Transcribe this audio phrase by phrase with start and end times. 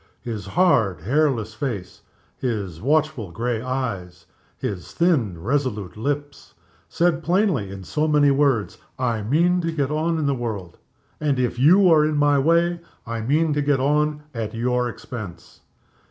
[0.23, 2.01] His hard, hairless face,
[2.35, 4.25] his watchful gray eyes,
[4.57, 6.55] his thin, resolute lips,
[6.89, 10.79] said plainly, in so many words, "I mean to get on in the world;
[11.19, 15.61] and, if you are in my way, I mean to get on at your expense."